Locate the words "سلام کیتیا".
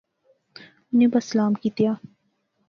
1.31-1.91